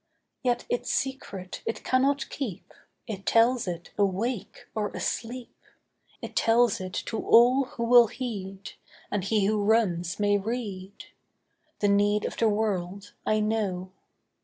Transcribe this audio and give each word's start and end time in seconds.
Yet 0.41 0.65
its 0.67 0.91
secret 0.91 1.61
it 1.63 1.83
can 1.83 2.01
not 2.01 2.27
keep; 2.31 2.73
It 3.05 3.23
tells 3.23 3.67
it 3.67 3.91
awake, 3.99 4.65
or 4.73 4.89
asleep, 4.93 5.55
It 6.23 6.35
tells 6.35 6.81
it 6.81 6.93
to 7.05 7.19
all 7.23 7.65
who 7.65 7.83
will 7.83 8.07
heed, 8.07 8.71
And 9.11 9.23
he 9.23 9.45
who 9.45 9.63
runs 9.63 10.19
may 10.19 10.39
read. 10.39 11.05
The 11.81 11.87
need 11.89 12.25
of 12.25 12.35
the 12.37 12.49
world 12.49 13.13
I 13.27 13.41
know. 13.41 13.91